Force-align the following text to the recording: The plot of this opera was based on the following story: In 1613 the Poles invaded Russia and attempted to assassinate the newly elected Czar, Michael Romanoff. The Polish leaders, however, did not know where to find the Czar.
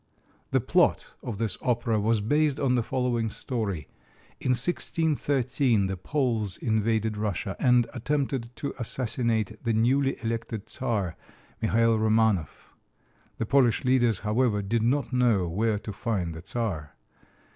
The 0.49 0.59
plot 0.61 1.13
of 1.21 1.37
this 1.37 1.59
opera 1.61 1.99
was 1.99 2.21
based 2.21 2.59
on 2.59 2.73
the 2.73 2.81
following 2.81 3.29
story: 3.29 3.87
In 4.39 4.53
1613 4.55 5.85
the 5.85 5.95
Poles 5.95 6.57
invaded 6.57 7.17
Russia 7.17 7.55
and 7.59 7.85
attempted 7.93 8.49
to 8.55 8.73
assassinate 8.79 9.63
the 9.63 9.73
newly 9.73 10.17
elected 10.23 10.67
Czar, 10.67 11.15
Michael 11.61 11.99
Romanoff. 11.99 12.73
The 13.37 13.45
Polish 13.45 13.85
leaders, 13.85 14.21
however, 14.21 14.63
did 14.63 14.81
not 14.81 15.13
know 15.13 15.47
where 15.47 15.77
to 15.77 15.93
find 15.93 16.33
the 16.33 16.41
Czar. 16.43 16.95